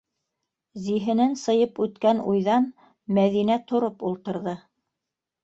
Зиһенен 0.85 1.35
сыйып 1.41 1.81
үткән 1.87 2.23
уйҙан 2.33 2.67
Мәҙинә 3.19 3.59
тороп 3.75 4.03
ултырҙы. 4.13 4.57